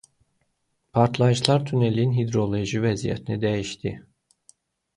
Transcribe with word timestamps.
Partlayışlar 0.97 1.61
tunelin 1.67 2.15
hidroloji 2.21 2.83
vəziyyətini 2.89 3.41
dəyişdirdi. 3.47 3.95